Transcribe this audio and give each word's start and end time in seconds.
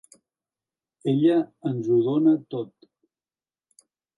Ella 1.11 1.35
ens 1.73 1.91
ho 1.91 1.99
dóna 2.09 2.35
tot. 2.55 2.91